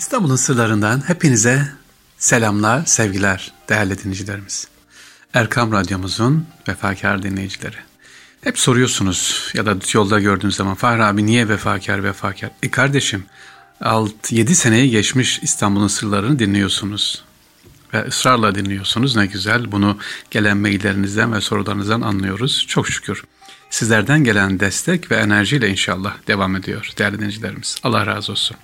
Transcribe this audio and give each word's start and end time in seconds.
İstanbul'un 0.00 0.36
sırlarından 0.36 1.08
hepinize 1.08 1.68
selamlar, 2.18 2.86
sevgiler 2.86 3.52
değerli 3.68 3.98
dinleyicilerimiz. 3.98 4.68
Erkam 5.34 5.72
Radyomuzun 5.72 6.46
vefakar 6.68 7.22
dinleyicileri. 7.22 7.76
Hep 8.40 8.58
soruyorsunuz 8.58 9.50
ya 9.54 9.66
da 9.66 9.76
yolda 9.92 10.20
gördüğünüz 10.20 10.56
zaman 10.56 10.74
Fahri 10.74 11.04
abi 11.04 11.26
niye 11.26 11.48
vefakar 11.48 12.04
vefakar? 12.04 12.50
E 12.62 12.70
kardeşim 12.70 13.24
6-7 13.80 14.54
seneyi 14.54 14.90
geçmiş 14.90 15.38
İstanbul'un 15.42 15.88
sırlarını 15.88 16.38
dinliyorsunuz. 16.38 17.24
Ve 17.94 18.04
ısrarla 18.08 18.54
dinliyorsunuz 18.54 19.16
ne 19.16 19.26
güzel. 19.26 19.72
Bunu 19.72 19.98
gelen 20.30 20.56
maillerinizden 20.56 21.32
ve 21.32 21.40
sorularınızdan 21.40 22.00
anlıyoruz. 22.00 22.64
Çok 22.68 22.88
şükür. 22.88 23.24
Sizlerden 23.70 24.24
gelen 24.24 24.60
destek 24.60 25.10
ve 25.10 25.16
enerjiyle 25.16 25.68
inşallah 25.68 26.16
devam 26.26 26.56
ediyor 26.56 26.90
değerli 26.98 27.18
dinleyicilerimiz. 27.18 27.76
Allah 27.82 28.06
razı 28.06 28.32
olsun. 28.32 28.56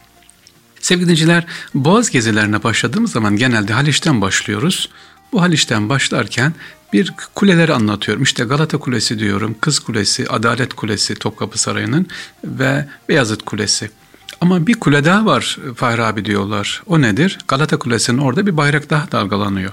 Sevgili 0.87 1.05
dinleyiciler, 1.05 1.46
Boğaz 1.75 2.10
gezilerine 2.10 2.62
başladığımız 2.62 3.12
zaman 3.12 3.37
genelde 3.37 3.73
Haliç'ten 3.73 4.20
başlıyoruz. 4.20 4.91
Bu 5.33 5.43
Haliç'ten 5.43 5.88
başlarken 5.88 6.55
bir 6.93 7.15
kuleleri 7.34 7.74
anlatıyorum. 7.74 8.23
İşte 8.23 8.45
Galata 8.45 8.79
Kulesi 8.79 9.19
diyorum, 9.19 9.57
Kız 9.60 9.79
Kulesi, 9.79 10.29
Adalet 10.29 10.74
Kulesi 10.74 11.15
Topkapı 11.15 11.59
Sarayı'nın 11.59 12.07
ve 12.45 12.88
Beyazıt 13.09 13.45
Kulesi. 13.45 13.91
Ama 14.41 14.66
bir 14.66 14.74
kule 14.74 15.05
daha 15.05 15.27
var 15.27 15.59
Fahri 15.77 16.02
abi 16.02 16.24
diyorlar. 16.24 16.83
O 16.87 17.01
nedir? 17.01 17.38
Galata 17.48 17.79
Kulesi'nin 17.79 18.18
orada 18.18 18.46
bir 18.46 18.57
bayrak 18.57 18.91
daha 18.91 19.12
dalgalanıyor. 19.12 19.73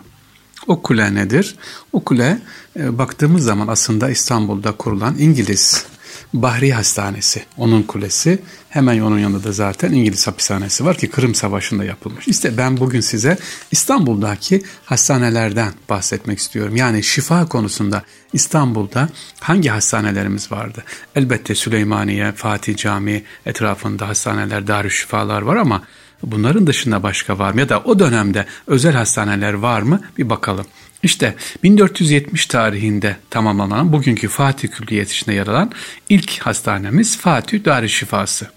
O 0.68 0.82
kule 0.82 1.16
nedir? 1.16 1.56
O 1.92 2.04
kule 2.04 2.42
e, 2.80 2.98
baktığımız 2.98 3.44
zaman 3.44 3.68
aslında 3.68 4.10
İstanbul'da 4.10 4.72
kurulan 4.72 5.16
İngiliz 5.18 5.86
Bahri 6.34 6.74
Hastanesi, 6.74 7.46
onun 7.58 7.84
kulesi. 7.84 8.40
Hemen 8.70 9.00
onun 9.00 9.20
yanında 9.20 9.44
da 9.44 9.52
zaten 9.52 9.92
İngiliz 9.92 10.28
hapishanesi 10.28 10.86
var 10.86 10.98
ki 10.98 11.10
Kırım 11.10 11.36
Savaşı'nda 11.36 11.84
yapılmış. 11.84 12.28
İşte 12.28 12.58
ben 12.58 12.78
bugün 12.78 13.02
size 13.02 13.38
İstanbul'daki 13.72 14.64
hastanelerden 14.86 15.74
bahsetmek 15.90 16.40
istiyorum. 16.40 16.76
Yani 16.76 17.04
şifa 17.04 17.46
konusunda 17.46 18.04
İstanbul'da 18.34 19.10
hangi 19.40 19.70
hastanelerimiz 19.70 20.52
vardı? 20.52 20.84
Elbette 21.16 21.56
Süleymaniye, 21.56 22.32
Fatih 22.32 22.78
Camii 22.78 23.24
etrafında 23.46 24.08
hastaneler, 24.08 24.68
darüşşifalar 24.68 25.42
var 25.42 25.56
ama 25.56 25.84
bunların 26.24 26.68
dışında 26.68 27.04
başka 27.04 27.40
var 27.40 27.54
mı? 27.54 27.60
Ya 27.60 27.70
da 27.70 27.80
o 27.80 28.00
dönemde 28.00 28.46
özel 28.68 28.94
hastaneler 28.94 29.54
var 29.54 29.82
mı? 29.82 30.02
Bir 30.18 30.30
bakalım. 30.30 30.66
İşte 31.04 31.36
1470 31.64 32.46
tarihinde 32.46 33.18
tamamlanan 33.30 33.94
bugünkü 33.94 34.28
Fatih 34.28 34.68
Külliyesi 34.68 35.14
içinde 35.14 35.36
yer 35.36 35.48
alan 35.48 35.72
ilk 36.10 36.40
hastanemiz 36.40 37.18
Fatih 37.18 37.66
Darüşşifası. 37.66 38.48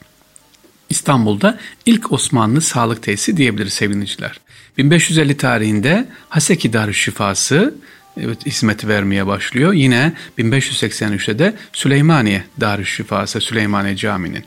İstanbul'da 0.90 1.58
ilk 1.86 2.12
Osmanlı 2.12 2.60
sağlık 2.60 3.02
tesisi 3.02 3.36
diyebiliriz 3.36 3.72
sevgiliciler. 3.72 4.40
1550 4.78 5.36
tarihinde 5.36 6.08
Haseki 6.28 6.72
Darüşşifası 6.72 7.74
evet, 8.20 8.46
hizmeti 8.46 8.88
vermeye 8.88 9.26
başlıyor. 9.26 9.72
Yine 9.72 10.12
1583'te 10.38 11.38
de 11.38 11.54
Süleymaniye 11.72 12.44
Darüşşifası 12.60 13.40
Süleymaniye 13.40 13.96
Camii'nin. 13.96 14.44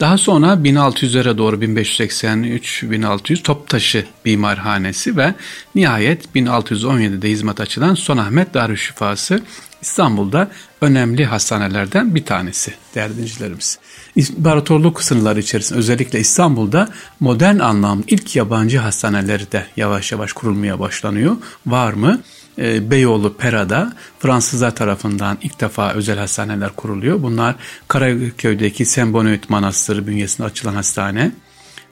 Daha 0.00 0.18
sonra 0.18 0.46
1600'lere 0.46 1.38
doğru 1.38 1.56
1583-1600 1.56 3.42
Toptaşı 3.42 4.06
Bimarhanesi 4.24 5.16
ve 5.16 5.34
nihayet 5.74 6.26
1617'de 6.36 7.28
hizmet 7.30 7.60
açılan 7.60 7.94
Son 7.94 8.16
Ahmet 8.16 8.54
Darüşşifası 8.54 9.42
İstanbul'da 9.84 10.50
önemli 10.80 11.24
hastanelerden 11.24 12.14
bir 12.14 12.24
tanesi 12.24 12.74
değerli 12.94 13.12
dinleyicilerimiz. 13.12 13.78
İmparatorluk 14.16 15.02
sınırları 15.02 15.40
içerisinde 15.40 15.78
özellikle 15.78 16.20
İstanbul'da 16.20 16.88
modern 17.20 17.58
anlamda 17.58 18.04
ilk 18.08 18.36
yabancı 18.36 18.78
hastaneleri 18.78 19.52
de 19.52 19.66
yavaş 19.76 20.12
yavaş 20.12 20.32
kurulmaya 20.32 20.80
başlanıyor. 20.80 21.36
Var 21.66 21.92
mı? 21.92 22.20
e, 22.58 22.90
Beyoğlu 22.90 23.34
Pera'da 23.34 23.92
Fransızlar 24.18 24.74
tarafından 24.74 25.38
ilk 25.42 25.60
defa 25.60 25.92
özel 25.92 26.18
hastaneler 26.18 26.70
kuruluyor. 26.70 27.22
Bunlar 27.22 27.54
Karaköy'deki 27.88 28.84
Sembonoit 28.86 29.50
Manastırı 29.50 30.06
bünyesinde 30.06 30.46
açılan 30.46 30.74
hastane. 30.74 31.32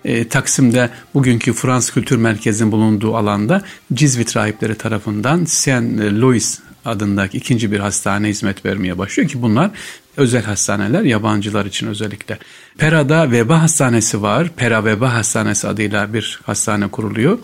E, 0.04 0.28
Taksim'de 0.28 0.90
bugünkü 1.14 1.52
Fransız 1.52 1.90
Kültür 1.90 2.16
Merkezi'nin 2.16 2.72
bulunduğu 2.72 3.16
alanda 3.16 3.62
Cizvit 3.94 4.36
rahipleri 4.36 4.74
tarafından 4.74 5.44
Saint 5.44 6.00
Louis 6.00 6.58
adındaki 6.84 7.38
ikinci 7.38 7.72
bir 7.72 7.78
hastane 7.78 8.28
hizmet 8.28 8.64
vermeye 8.64 8.98
başlıyor 8.98 9.28
ki 9.28 9.42
bunlar 9.42 9.70
özel 10.16 10.42
hastaneler 10.42 11.02
yabancılar 11.02 11.66
için 11.66 11.86
özellikle. 11.86 12.38
Pera'da 12.78 13.30
veba 13.30 13.62
hastanesi 13.62 14.22
var. 14.22 14.48
Pera 14.56 14.84
Veba 14.84 15.14
Hastanesi 15.14 15.68
adıyla 15.68 16.12
bir 16.12 16.40
hastane 16.46 16.88
kuruluyor. 16.88 17.38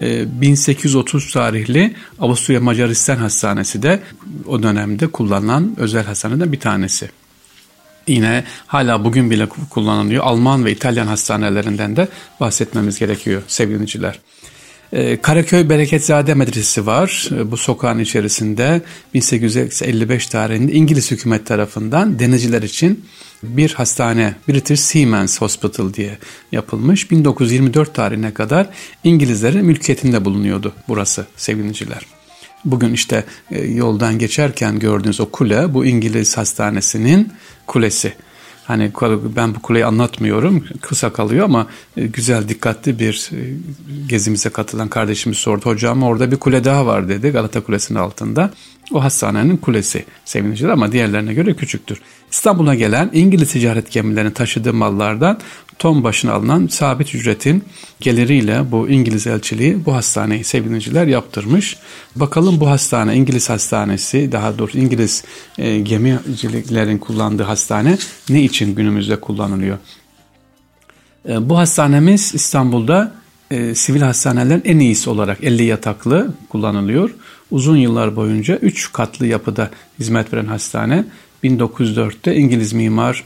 1830 0.00 1.24
ee, 1.24 1.32
tarihli 1.32 1.94
Avusturya 2.20 2.60
Macaristan 2.60 3.16
Hastanesi 3.16 3.82
de 3.82 4.00
o 4.46 4.62
dönemde 4.62 5.06
kullanılan 5.06 5.74
özel 5.78 6.04
hastaneden 6.04 6.52
bir 6.52 6.60
tanesi. 6.60 7.10
Yine 8.06 8.44
hala 8.66 9.04
bugün 9.04 9.30
bile 9.30 9.48
kullanılıyor. 9.48 10.24
Alman 10.24 10.64
ve 10.64 10.72
İtalyan 10.72 11.06
hastanelerinden 11.06 11.96
de 11.96 12.08
bahsetmemiz 12.40 12.98
gerekiyor 12.98 13.42
sevgiliciler. 13.46 14.18
Ee, 14.92 15.20
Karaköy 15.22 15.68
Bereketzade 15.68 16.34
Medresesi 16.34 16.86
var. 16.86 17.28
Ee, 17.32 17.50
bu 17.50 17.56
sokağın 17.56 17.98
içerisinde 17.98 18.82
1855 19.14 20.26
tarihinde 20.26 20.72
İngiliz 20.72 21.10
hükümet 21.10 21.46
tarafından 21.46 22.18
denizciler 22.18 22.62
için 22.62 23.04
bir 23.42 23.72
hastane 23.72 24.34
British 24.48 24.80
Siemens 24.80 25.40
Hospital 25.40 25.94
diye 25.94 26.18
yapılmış. 26.52 27.10
1924 27.10 27.94
tarihine 27.94 28.34
kadar 28.34 28.66
İngilizlerin 29.04 29.64
mülkiyetinde 29.64 30.24
bulunuyordu 30.24 30.74
burası 30.88 31.26
sevgiliciler. 31.36 32.06
Bugün 32.64 32.94
işte 32.94 33.24
e, 33.50 33.64
yoldan 33.64 34.18
geçerken 34.18 34.78
gördüğünüz 34.78 35.20
o 35.20 35.30
kule 35.30 35.74
bu 35.74 35.86
İngiliz 35.86 36.36
hastanesinin 36.36 37.32
kulesi. 37.66 38.12
Hani 38.70 38.92
ben 39.36 39.54
bu 39.54 39.60
kuleyi 39.60 39.84
anlatmıyorum 39.86 40.64
kısa 40.80 41.12
kalıyor 41.12 41.44
ama 41.44 41.66
e, 41.96 42.06
güzel 42.06 42.48
dikkatli 42.48 42.98
bir 42.98 43.30
e, 43.32 43.38
gezimize 44.08 44.50
katılan 44.50 44.88
kardeşimiz 44.88 45.38
sordu. 45.38 45.66
Hocam 45.66 46.02
orada 46.02 46.30
bir 46.30 46.36
kule 46.36 46.64
daha 46.64 46.86
var 46.86 47.08
dedi 47.08 47.30
Galata 47.30 47.60
Kulesi'nin 47.60 47.98
altında. 47.98 48.50
O 48.92 49.02
hastanenin 49.02 49.56
kulesi 49.56 50.04
sevinicidir 50.24 50.68
ama 50.68 50.92
diğerlerine 50.92 51.34
göre 51.34 51.54
küçüktür. 51.54 52.00
İstanbul'a 52.30 52.74
gelen 52.74 53.10
İngiliz 53.12 53.52
ticaret 53.52 53.90
gemilerinin 53.90 54.30
taşıdığı 54.30 54.74
mallardan 54.74 55.38
ton 55.78 56.04
başına 56.04 56.32
alınan 56.32 56.66
sabit 56.66 57.14
ücretin 57.14 57.64
geliriyle 58.00 58.72
bu 58.72 58.88
İngiliz 58.88 59.26
elçiliği 59.26 59.86
bu 59.86 59.94
hastaneyi 59.94 60.44
seviniciler 60.44 61.06
yaptırmış. 61.06 61.76
Bakalım 62.16 62.60
bu 62.60 62.70
hastane 62.70 63.16
İngiliz 63.16 63.50
hastanesi 63.50 64.32
daha 64.32 64.58
doğrusu 64.58 64.78
İngiliz 64.78 65.24
e, 65.58 65.78
gemiciliklerin 65.78 66.98
kullandığı 66.98 67.42
hastane 67.42 67.98
ne 68.28 68.42
için 68.42 68.74
günümüzde 68.74 69.20
kullanılıyor? 69.20 69.78
E, 71.28 71.48
bu 71.48 71.58
hastanemiz 71.58 72.34
İstanbul'da 72.34 73.12
e, 73.50 73.74
sivil 73.74 74.00
hastanelerin 74.00 74.62
en 74.64 74.78
iyisi 74.78 75.10
olarak 75.10 75.44
50 75.44 75.62
yataklı 75.64 76.34
kullanılıyor. 76.48 77.10
Uzun 77.50 77.76
yıllar 77.76 78.16
boyunca 78.16 78.56
3 78.56 78.92
katlı 78.92 79.26
yapıda 79.26 79.70
hizmet 79.98 80.32
veren 80.32 80.46
hastane 80.46 81.04
1904'te 81.44 82.36
İngiliz 82.36 82.72
mimar 82.72 83.24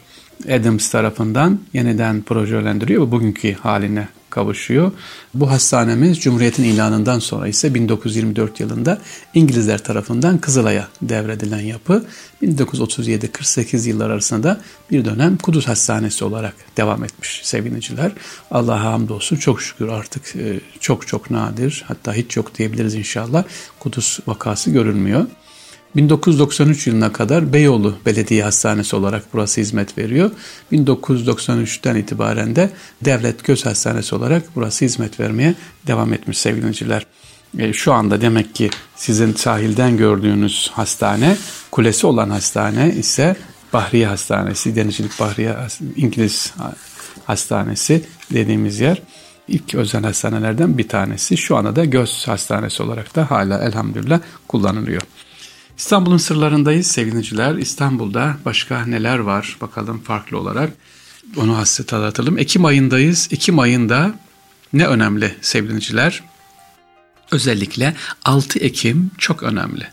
Adams 0.51 0.91
tarafından 0.91 1.61
yeniden 1.73 2.23
projelendiriyor 2.23 3.07
ve 3.07 3.11
bugünkü 3.11 3.53
haline 3.53 4.09
kavuşuyor. 4.35 4.93
Bu 5.35 5.51
hastanemiz 5.51 6.21
Cumhuriyet'in 6.21 6.65
ilanından 6.65 7.19
sonra 7.19 7.49
ise 7.49 7.75
1924 7.75 8.61
yılında 8.61 9.01
İngilizler 9.35 9.85
tarafından 9.85 10.39
Kızılay'a 10.39 10.89
devredilen 11.03 11.61
yapı 11.61 12.05
1937-48 12.43 13.89
yıllar 13.89 14.11
arasında 14.11 14.61
bir 14.91 15.05
dönem 15.05 15.37
Kudüs 15.37 15.69
Hastanesi 15.69 16.25
olarak 16.25 16.55
devam 16.77 17.05
etmiş 17.05 17.41
sevgiliciler. 17.45 18.13
Allah'a 18.51 18.85
hamdolsun 18.85 19.37
çok 19.37 19.63
şükür 19.63 19.89
artık 19.89 20.37
e, 20.37 20.61
çok 20.81 21.07
çok 21.07 21.31
nadir 21.31 21.85
hatta 21.89 22.15
hiç 22.15 22.37
yok 22.37 22.59
diyebiliriz 22.59 22.95
inşallah 22.95 23.45
Kudüs 23.79 24.21
vakası 24.27 24.71
görülmüyor. 24.71 25.27
1993 25.97 26.87
yılına 26.87 27.13
kadar 27.13 27.53
Beyoğlu 27.53 27.95
Belediye 28.07 28.45
Hastanesi 28.45 28.97
olarak 28.97 29.25
burası 29.33 29.61
hizmet 29.61 29.99
veriyor. 29.99 30.31
1993'ten 30.73 31.97
itibaren 31.97 32.57
de 32.57 32.71
Devlet 33.05 33.45
Göz 33.45 33.67
Hastanesi 33.67 34.15
olarak 34.15 34.43
burası 34.55 34.85
hizmet 34.85 35.21
vermeye 35.21 35.55
devam 35.87 36.13
etmiş 36.13 36.39
sevgiliciler. 36.39 37.07
E, 37.59 37.73
şu 37.73 37.93
anda 37.93 38.21
demek 38.21 38.55
ki 38.55 38.71
sizin 38.97 39.33
sahilden 39.33 39.97
gördüğünüz 39.97 40.71
hastane, 40.75 41.37
kulesi 41.71 42.07
olan 42.07 42.31
hastane 42.31 42.95
ise 42.99 43.37
Bahriye 43.73 44.07
Hastanesi, 44.07 44.77
Denizcilik 44.77 45.21
Bahriye 45.21 45.57
İngiliz 45.97 46.55
Hastanesi 47.25 48.05
dediğimiz 48.33 48.81
yer 48.81 49.03
ilk 49.49 49.75
özel 49.75 50.03
hastanelerden 50.03 50.79
bir 50.79 50.89
tanesi. 50.89 51.37
Şu 51.37 51.57
anda 51.57 51.77
da 51.77 51.85
göz 51.85 52.29
hastanesi 52.29 52.83
olarak 52.83 53.17
da 53.17 53.31
hala 53.31 53.65
elhamdülillah 53.65 54.21
kullanılıyor. 54.49 55.03
İstanbul'un 55.79 56.17
sırlarındayız 56.17 56.87
sevgiliciler. 56.87 57.55
İstanbul'da 57.55 58.37
başka 58.45 58.87
neler 58.87 59.19
var 59.19 59.57
bakalım 59.61 60.01
farklı 60.01 60.39
olarak. 60.39 60.73
Onu 61.37 61.57
hasret 61.57 61.93
anlatalım. 61.93 62.39
Ekim 62.39 62.65
ayındayız. 62.65 63.29
Ekim 63.33 63.59
ayında 63.59 64.15
Ne 64.73 64.87
önemli 64.87 65.35
sevgiliciler? 65.41 66.23
Özellikle 67.31 67.95
6 68.25 68.59
Ekim 68.59 69.11
çok 69.19 69.43
önemli. 69.43 69.87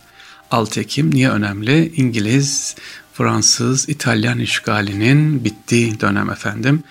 6 0.51 0.79
Ekim 0.79 1.11
niye 1.11 1.29
önemli? 1.29 1.93
İngiliz, 1.95 2.75
Fransız, 3.13 3.89
İtalyan 3.89 4.39
işgalinin 4.39 5.45
bittiği 5.45 5.99
dönem 5.99 6.29
efendim. 6.29 6.83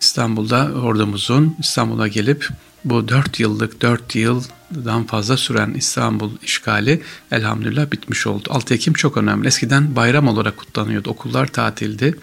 İstanbul'da 0.00 0.72
ordumuzun 0.72 1.56
İstanbul'a 1.58 2.08
gelip 2.08 2.48
bu 2.84 3.08
4 3.08 3.40
yıllık 3.40 3.82
4 3.82 4.14
yıldan 4.14 5.04
fazla 5.06 5.36
süren 5.36 5.74
İstanbul 5.74 6.30
işgali 6.42 7.02
elhamdülillah 7.30 7.90
bitmiş 7.90 8.26
oldu. 8.26 8.48
6 8.52 8.74
Ekim 8.74 8.92
çok 8.92 9.16
önemli. 9.16 9.48
Eskiden 9.48 9.96
bayram 9.96 10.28
olarak 10.28 10.56
kutlanıyordu. 10.56 11.10
Okullar 11.10 11.46
tatildi 11.46 12.14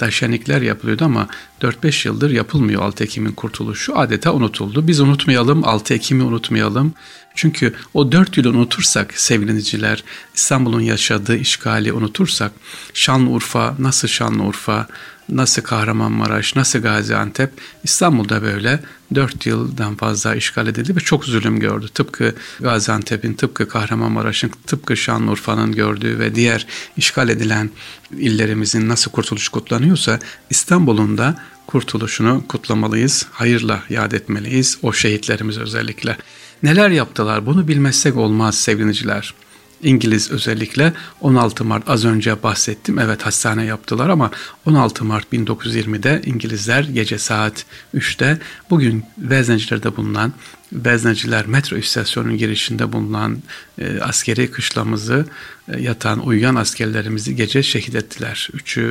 da 0.00 0.10
şenlikler 0.10 0.62
yapılıyordu 0.62 1.04
ama 1.04 1.28
4-5 1.60 2.08
yıldır 2.08 2.30
yapılmıyor 2.30 2.82
6 2.82 3.04
Ekim'in 3.04 3.32
kurtuluşu. 3.32 3.98
Adeta 3.98 4.32
unutuldu. 4.32 4.86
Biz 4.86 5.00
unutmayalım, 5.00 5.64
6 5.64 5.94
Ekim'i 5.94 6.22
unutmayalım. 6.22 6.94
Çünkü 7.34 7.74
o 7.94 8.12
4 8.12 8.36
yılı 8.36 8.48
unutursak 8.50 9.20
sevgiliciler, 9.20 10.04
İstanbul'un 10.34 10.80
yaşadığı 10.80 11.36
işgali 11.36 11.92
unutursak, 11.92 12.52
Şanlıurfa 12.94 13.74
nasıl 13.78 14.08
Şanlıurfa, 14.08 14.86
nasıl 15.28 15.62
Kahramanmaraş, 15.62 16.56
nasıl 16.56 16.78
Gaziantep, 16.78 17.50
İstanbul'da 17.84 18.42
böyle 18.42 18.80
4 19.14 19.46
yıldan 19.46 19.96
fazla 19.96 20.34
işgal 20.34 20.66
edildi 20.66 20.96
ve 20.96 21.00
çok 21.00 21.24
zulüm 21.24 21.60
gördü. 21.60 21.88
Tıpkı 21.94 22.34
Gaziantep'in, 22.60 23.34
tıpkı 23.34 23.68
Kahramanmaraş'ın, 23.68 24.50
tıpkı 24.66 24.96
Şanlıurfa'nın 24.96 25.72
gördüğü 25.72 26.18
ve 26.18 26.34
diğer 26.34 26.66
işgal 26.96 27.28
edilen 27.28 27.70
illerimizin 28.18 28.88
nasıl 28.88 29.10
kurtuluş 29.10 29.48
kutlanıyorsa 29.48 30.18
İstanbul'un 30.50 31.18
da 31.18 31.36
kurtuluşunu 31.66 32.44
kutlamalıyız, 32.48 33.26
hayırla 33.32 33.82
yad 33.90 34.12
etmeliyiz 34.12 34.78
o 34.82 34.92
şehitlerimiz 34.92 35.58
özellikle. 35.58 36.16
Neler 36.64 36.90
yaptılar 36.90 37.46
bunu 37.46 37.68
bilmezsek 37.68 38.16
olmaz 38.16 38.54
sevgiliciler. 38.58 39.34
İngiliz 39.82 40.30
özellikle 40.30 40.92
16 41.20 41.64
Mart 41.64 41.88
az 41.88 42.04
önce 42.04 42.42
bahsettim. 42.42 42.98
Evet 42.98 43.22
hastane 43.22 43.64
yaptılar 43.64 44.08
ama 44.08 44.30
16 44.66 45.04
Mart 45.04 45.32
1920'de 45.32 46.22
İngilizler 46.24 46.84
gece 46.84 47.18
saat 47.18 47.64
3'te 47.94 48.38
bugün 48.70 49.04
Vezneciler'de 49.18 49.96
bulunan 49.96 50.32
Vezneciler 50.72 51.46
metro 51.46 51.76
istasyonunun 51.76 52.38
girişinde 52.38 52.92
bulunan 52.92 53.42
e, 53.78 54.00
askeri 54.00 54.50
kışlamızı 54.50 55.26
e, 55.68 55.80
yatan 55.80 56.26
uyuyan 56.26 56.54
askerlerimizi 56.54 57.36
gece 57.36 57.62
şehit 57.62 57.94
ettiler. 57.94 58.48
3'ü 58.54 58.82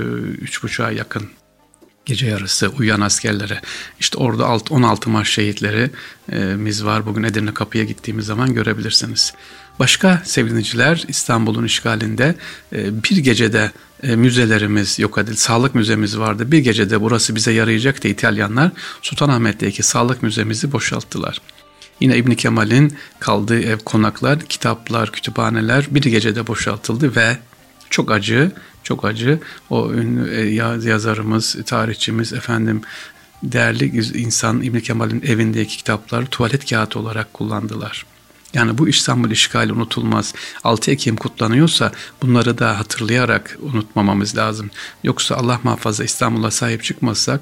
3.30'a 0.46 0.92
yakın 0.92 1.30
gece 2.06 2.28
yarısı 2.28 2.68
uyuyan 2.68 3.02
askerlere. 3.02 3.62
İşte 4.00 4.18
orada 4.18 4.48
16 4.70 5.10
Mart 5.10 5.28
şehitlerimiz 5.28 6.86
var. 6.86 7.06
Bugün 7.06 7.24
Edirne 7.24 7.54
Kapı'ya 7.54 7.84
gittiğimiz 7.84 8.26
zaman 8.26 8.54
görebilirsiniz. 8.54 9.34
Başka 9.80 10.22
sevgiliciler 10.26 11.04
İstanbul'un 11.08 11.66
işgalinde 11.66 12.36
e, 12.74 13.04
bir 13.04 13.18
gecede 13.18 13.72
e, 14.04 14.16
müzelerimiz 14.16 15.00
yok 15.00 15.18
edildi. 15.18 15.38
Sağlık 15.38 15.76
müzemiz 15.76 16.18
vardı. 16.20 16.52
Bir 16.52 16.60
gecede 16.60 17.02
burası 17.02 17.36
bize 17.36 17.52
yarayacak 17.52 18.02
diye 18.02 18.14
İtalyanlar 18.14 18.72
Sultanahmet'teki 19.02 19.84
sağlık 19.84 20.24
müzemizi 20.24 20.72
boşalttılar. 20.72 21.42
Yine 22.00 22.18
İbn 22.18 22.32
Kemal'in 22.32 22.98
kaldığı 23.20 23.62
ev 23.62 23.78
konaklar, 23.78 24.40
kitaplar, 24.40 25.12
kütüphaneler 25.12 25.88
bir 25.92 26.02
gecede 26.02 26.48
boşaltıldı 26.48 27.16
ve 27.16 27.38
çok 27.94 28.12
acı, 28.12 28.52
çok 28.84 29.06
acı 29.06 29.40
o 29.70 29.92
ünlü 29.92 30.36
e, 30.36 30.90
yazarımız, 30.90 31.58
tarihçimiz 31.66 32.34
efendim 32.34 32.82
değerli 33.44 33.86
insan 34.18 34.62
İbn 34.62 34.80
Kemal'in 34.80 35.22
evindeki 35.22 35.78
kitapları 35.78 36.26
tuvalet 36.26 36.70
kağıdı 36.70 37.00
olarak 37.00 37.34
kullandılar. 37.34 38.06
Yani 38.54 38.78
bu 38.78 38.90
İstanbul 38.90 39.32
işgali 39.32 39.74
unutulmaz. 39.74 40.34
6 40.64 40.92
Ekim 40.92 41.16
kutlanıyorsa 41.16 41.92
bunları 42.22 42.58
da 42.58 42.80
hatırlayarak 42.80 43.58
unutmamamız 43.62 44.38
lazım. 44.38 44.70
Yoksa 45.04 45.36
Allah 45.36 45.60
muhafaza 45.64 46.04
İstanbul'a 46.04 46.52
sahip 46.52 46.84
çıkmazsak 46.84 47.42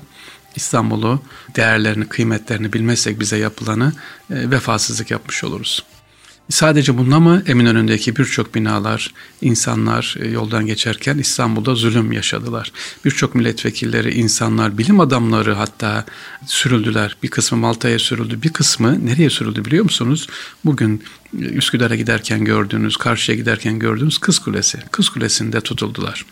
İstanbul'u, 0.56 1.22
değerlerini, 1.56 2.08
kıymetlerini 2.08 2.74
bilmezsek 2.74 3.20
bize 3.20 3.38
yapılanı 3.38 3.94
e, 4.30 4.52
vefasızlık 4.52 5.12
yapmış 5.12 5.44
oluruz. 5.44 5.84
Sadece 6.52 6.98
bununla 6.98 7.20
mı 7.20 7.44
Eminönü'ndeki 7.48 8.16
birçok 8.16 8.56
binalar, 8.56 9.14
insanlar 9.42 10.16
e, 10.20 10.28
yoldan 10.28 10.66
geçerken 10.66 11.18
İstanbul'da 11.18 11.76
zulüm 11.76 12.12
yaşadılar. 12.12 12.72
Birçok 13.06 13.36
milletvekilleri, 13.36 14.14
insanlar, 14.14 14.78
bilim 14.78 15.00
adamları 15.00 15.54
hatta 15.54 16.06
sürüldüler. 16.46 17.18
Bir 17.24 17.28
kısmı 17.28 17.58
Malta'ya 17.58 18.00
sürüldü, 18.00 18.42
bir 18.42 18.54
kısmı 18.54 19.06
nereye 19.06 19.30
sürüldü 19.30 19.66
biliyor 19.66 19.84
musunuz? 19.84 20.28
Bugün 20.66 21.04
e, 21.40 21.44
Üsküdar'a 21.44 21.96
giderken 21.96 22.46
gördüğünüz, 22.46 22.98
karşıya 22.98 23.38
giderken 23.38 23.80
gördüğünüz 23.80 24.18
Kız 24.18 24.40
Kulesi. 24.40 24.80
Kız 24.92 25.10
Kulesi'nde 25.10 25.62
tutuldular. 25.62 26.26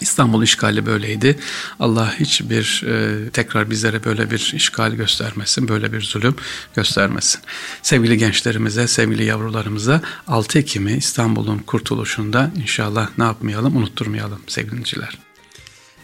İstanbul 0.00 0.42
işgali 0.42 0.86
böyleydi. 0.86 1.38
Allah 1.80 2.14
hiçbir 2.20 2.84
e, 2.86 3.30
tekrar 3.30 3.70
bizlere 3.70 4.04
böyle 4.04 4.30
bir 4.30 4.52
işgal 4.56 4.92
göstermesin, 4.92 5.68
böyle 5.68 5.92
bir 5.92 6.02
zulüm 6.02 6.34
göstermesin. 6.76 7.40
Sevgili 7.82 8.18
gençlerimize, 8.18 8.88
sevgili 8.88 9.24
yavrularımıza 9.24 10.00
6 10.26 10.58
Ekim'i 10.58 10.92
İstanbul'un 10.92 11.58
kurtuluşunda 11.58 12.50
inşallah 12.62 13.08
ne 13.18 13.24
yapmayalım, 13.24 13.76
unutturmayalım 13.76 14.40
sevgiliciler. 14.46 15.18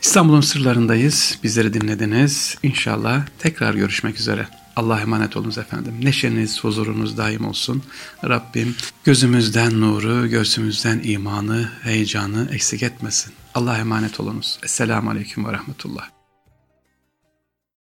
İstanbul'un 0.02 0.40
sırlarındayız. 0.40 1.38
Bizleri 1.42 1.74
dinlediniz. 1.74 2.58
İnşallah 2.62 3.26
tekrar 3.38 3.74
görüşmek 3.74 4.20
üzere. 4.20 4.48
Allah'a 4.76 5.00
emanet 5.00 5.36
olunuz 5.36 5.58
efendim. 5.58 5.94
Neşeniz, 6.02 6.64
huzurunuz 6.64 7.16
daim 7.16 7.44
olsun. 7.44 7.82
Rabbim 8.24 8.74
gözümüzden 9.04 9.80
nuru, 9.80 10.28
göğsümüzden 10.28 11.00
imanı, 11.04 11.70
heyecanı 11.82 12.48
eksik 12.52 12.82
etmesin. 12.82 13.32
Allah'a 13.54 13.78
emanet 13.78 14.20
olunuz. 14.20 14.58
Esselamu 14.62 15.10
Aleyküm 15.10 15.46
ve 15.46 15.52
Rahmetullah. 15.52 16.19